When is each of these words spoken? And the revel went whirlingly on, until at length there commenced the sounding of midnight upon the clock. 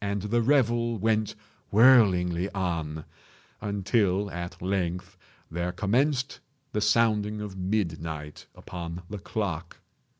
And 0.00 0.22
the 0.22 0.42
revel 0.42 0.96
went 0.96 1.34
whirlingly 1.72 2.48
on, 2.54 3.04
until 3.60 4.30
at 4.30 4.62
length 4.62 5.16
there 5.50 5.72
commenced 5.72 6.38
the 6.70 6.80
sounding 6.80 7.40
of 7.40 7.56
midnight 7.56 8.46
upon 8.54 9.02
the 9.10 9.18
clock. 9.18 9.80